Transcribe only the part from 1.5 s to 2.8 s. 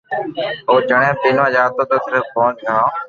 جاتو تو صرف پئنچ